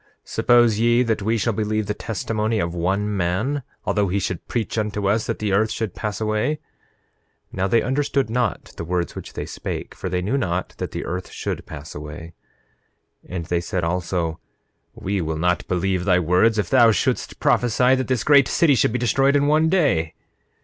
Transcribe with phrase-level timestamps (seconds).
[0.25, 4.75] Suppose ye that we shall believe the testimony of one man, although he should preach
[4.75, 6.55] unto us that the earth should pass away?
[7.53, 10.89] 9:3 Now they understood not the words which they spake; for they knew not that
[10.89, 12.33] the earth should pass away.
[13.29, 14.39] 9:4 And they said also:
[14.95, 18.91] We will not believe thy words if thou shouldst prophesy that this great city should
[18.93, 20.15] be destroyed in one day.